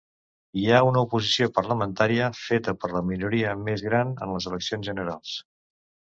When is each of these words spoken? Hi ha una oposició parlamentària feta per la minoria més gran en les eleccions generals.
Hi 0.59 0.63
ha 0.69 0.77
una 0.85 1.03
oposició 1.07 1.47
parlamentària 1.57 2.31
feta 2.39 2.75
per 2.85 2.91
la 2.95 3.03
minoria 3.11 3.53
més 3.67 3.85
gran 3.91 4.17
en 4.27 4.35
les 4.35 4.51
eleccions 4.55 4.91
generals. 4.91 5.37